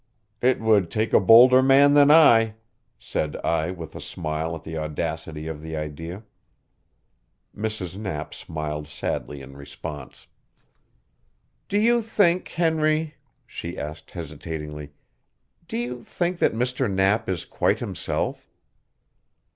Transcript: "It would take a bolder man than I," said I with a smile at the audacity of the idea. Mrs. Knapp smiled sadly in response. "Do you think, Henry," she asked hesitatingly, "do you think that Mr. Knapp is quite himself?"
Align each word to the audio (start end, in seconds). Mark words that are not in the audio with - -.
"It 0.41 0.59
would 0.59 0.89
take 0.89 1.13
a 1.13 1.19
bolder 1.19 1.61
man 1.61 1.93
than 1.93 2.09
I," 2.09 2.55
said 2.97 3.37
I 3.43 3.69
with 3.69 3.95
a 3.95 4.01
smile 4.01 4.55
at 4.55 4.63
the 4.63 4.75
audacity 4.75 5.45
of 5.45 5.61
the 5.61 5.75
idea. 5.77 6.23
Mrs. 7.55 7.97
Knapp 7.97 8.33
smiled 8.33 8.87
sadly 8.87 9.41
in 9.43 9.55
response. 9.55 10.25
"Do 11.69 11.79
you 11.79 12.01
think, 12.01 12.47
Henry," 12.47 13.13
she 13.45 13.77
asked 13.77 14.09
hesitatingly, 14.09 14.89
"do 15.67 15.77
you 15.77 16.01
think 16.03 16.39
that 16.39 16.55
Mr. 16.55 16.91
Knapp 16.91 17.29
is 17.29 17.45
quite 17.45 17.77
himself?" 17.77 18.49